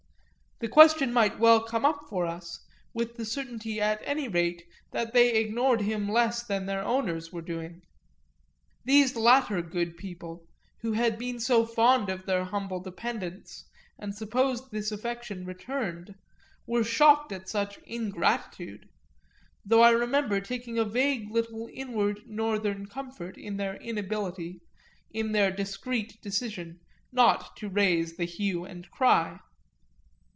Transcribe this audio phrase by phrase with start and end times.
[0.59, 2.63] that question might well come up for us,
[2.93, 7.41] with the certainty at any rate that they ignored him less than their owners were
[7.41, 7.81] doing.
[8.85, 10.45] These latter good people,
[10.81, 13.65] who had been so fond of their humble dependents
[13.97, 16.13] and supposed this affection returned,
[16.67, 18.87] were shocked at such ingratitude,
[19.65, 24.61] though I remember taking a vague little inward Northern comfort in their inability,
[25.11, 26.79] in their discreet decision,
[27.11, 29.39] not to raise the hue and cry.